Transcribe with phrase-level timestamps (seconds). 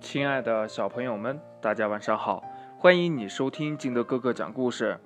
[0.00, 2.42] 亲爱的小朋友们，大家晚上好！
[2.78, 4.98] 欢迎你收听金德哥哥讲故事。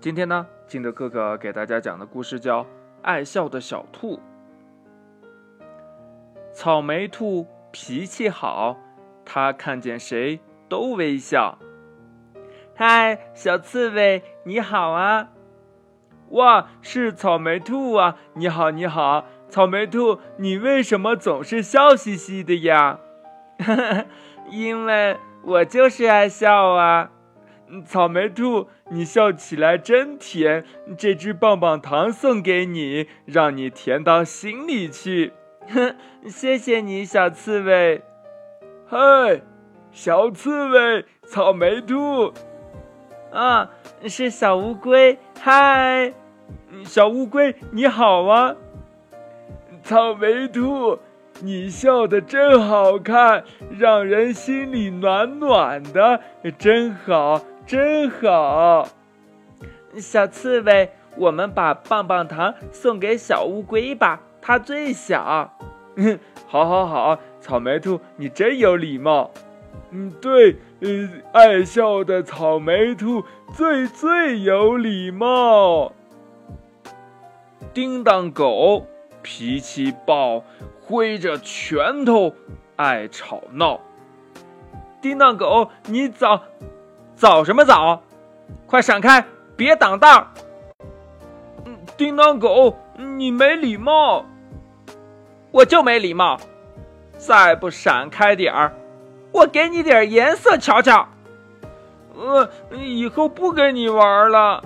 [0.00, 2.64] 今天呢，金德哥哥给大家讲的故事叫
[3.02, 4.16] 《爱笑的小兔》。
[6.52, 8.78] 草莓兔脾气好，
[9.24, 11.58] 它看见谁都微笑。
[12.74, 15.28] 嗨，小刺猬，你好啊！
[16.30, 18.16] 哇，是草莓兔啊！
[18.34, 23.00] 你好，你好，草莓兔，你为什么总是笑嘻嘻的呀？
[24.50, 27.10] 因为我就是爱笑啊！
[27.84, 30.64] 草莓兔，你笑起来真甜，
[30.96, 35.32] 这支棒棒糖送给你，让你甜到心里去。
[35.68, 35.96] 哼，
[36.30, 38.02] 谢谢你，小刺猬。
[38.86, 39.40] 嗨，
[39.90, 42.32] 小刺猬，草莓兔。
[43.32, 43.70] 啊，
[44.06, 45.18] 是小乌龟。
[45.40, 46.12] 嗨，
[46.84, 48.54] 小乌龟，你好啊！
[49.82, 51.00] 草莓兔。
[51.40, 53.44] 你笑得真好看，
[53.78, 56.20] 让人心里暖暖的，
[56.58, 58.88] 真好，真好。
[59.98, 65.52] 小刺猬，我们把棒棒糖送给小乌龟吧，它最小。
[65.96, 67.18] 嗯，好，好，好。
[67.40, 69.30] 草莓兔，你真有礼貌。
[69.90, 73.22] 嗯，对，呃，爱笑的草莓兔
[73.54, 75.92] 最最有礼貌。
[77.72, 78.86] 叮当狗
[79.26, 80.44] 脾气暴。
[80.80, 82.32] 挥着拳头，
[82.76, 83.80] 爱吵闹。
[85.02, 86.44] 叮当狗，你早
[87.16, 88.04] 早什么早？
[88.68, 89.24] 快闪开，
[89.56, 90.28] 别挡道！
[91.96, 94.24] 叮当狗，你没礼貌，
[95.50, 96.38] 我就没礼貌。
[97.18, 98.72] 再不闪开点儿，
[99.32, 101.08] 我给你点颜色瞧瞧。
[102.14, 104.62] 呃，以后不跟你玩了。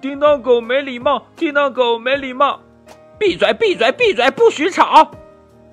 [0.00, 2.60] 叮当狗没礼貌，叮当狗没礼貌。
[3.18, 5.10] 闭嘴，闭嘴，闭嘴，不许吵！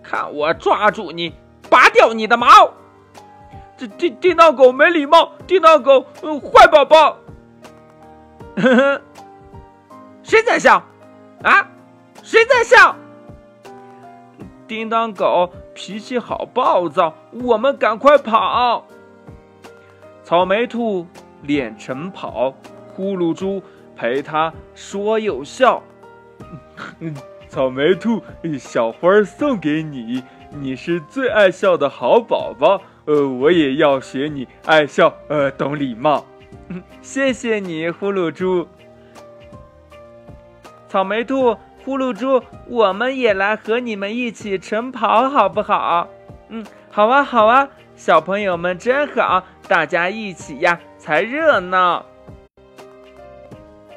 [0.02, 1.34] 看我抓住你，
[1.70, 2.48] 拔掉你的毛！
[3.78, 7.18] 这叮叮当狗没礼貌，叮当狗坏宝宝。
[8.56, 9.02] 呵呵，
[10.22, 10.84] 谁在笑？
[11.42, 11.68] 啊，
[12.22, 12.96] 谁在笑？
[14.68, 18.86] 叮当狗脾气好暴躁，我们赶快跑！
[20.24, 21.06] 草莓兔
[21.42, 22.54] 练晨跑，
[22.96, 23.62] 呼噜猪
[23.96, 25.82] 陪它说又笑。
[27.54, 28.20] 草莓兔，
[28.58, 32.82] 小花送给你，你是最爱笑的好宝宝。
[33.06, 36.26] 呃，我也要学你爱笑，呃，懂礼貌。
[36.70, 38.68] 嗯 谢谢你，呼噜猪。
[40.90, 41.56] 草莓兔，
[41.86, 46.10] 呼噜猪，我们也来和你们一起晨跑，好不好？
[46.50, 52.04] 嗯，好啊，好啊，小朋友们真好，大家一起呀才热闹。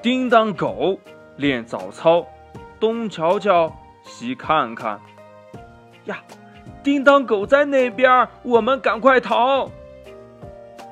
[0.03, 1.01] 叮当狗
[1.39, 2.27] 练早操。
[2.79, 3.73] 东瞧瞧，
[4.03, 5.01] 西看看，
[6.05, 6.19] 呀，
[6.83, 9.71] 叮当狗在那边，我们赶快逃！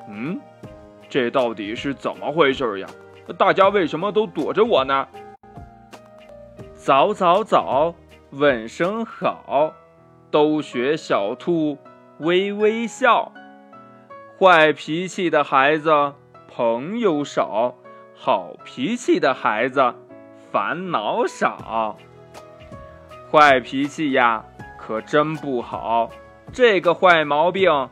[0.09, 0.39] 嗯，
[1.07, 2.87] 这到底是怎么回事呀？
[3.37, 5.07] 大家为什么都躲着我呢？
[6.73, 7.95] 早早早，
[8.31, 9.73] 问声好，
[10.29, 11.77] 都学小兔
[12.19, 13.31] 微微笑。
[14.37, 16.13] 坏脾气的孩子
[16.47, 17.75] 朋友少，
[18.13, 19.95] 好脾气的孩子。
[20.55, 21.97] 烦恼少，
[23.29, 24.41] 坏脾气呀，
[24.79, 26.09] 可真不好。
[26.53, 27.89] 这个坏毛病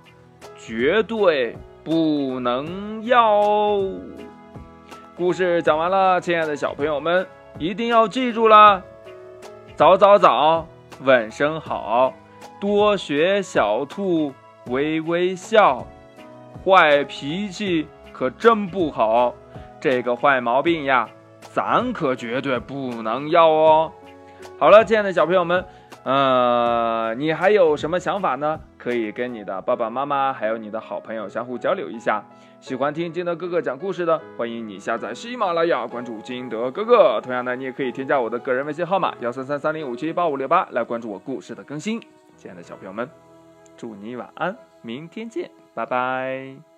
[0.55, 3.81] 绝对不能要。
[5.17, 7.27] 故事讲完了，亲爱的小朋友们，
[7.59, 8.81] 一定要记住了：
[9.75, 10.65] 早早早，
[11.01, 12.13] 问声好，
[12.61, 14.33] 多学小兔
[14.67, 15.85] 微微笑。
[16.63, 19.33] 坏脾气可真不好，
[19.81, 21.09] 这个坏毛病呀。
[21.53, 23.91] 咱可绝对不能要哦！
[24.57, 25.63] 好了，亲爱的小朋友们，
[26.03, 28.59] 呃，你还有什么想法呢？
[28.75, 32.23] 可以跟你的爸爸妈妈还有你的好朋友相互交流一下。
[32.59, 37.21] 喜欢听金德哥哥讲故事的，欢迎你下载喜马拉雅，关注金德哥哥。
[37.21, 42.01] 同样的，你也可以添加我的个人微信号码幺三三三零五七八五六八来关注我故事的更新。
[42.35, 43.07] 亲爱的小朋友们，
[43.77, 46.72] 祝你晚安，明天见，拜拜。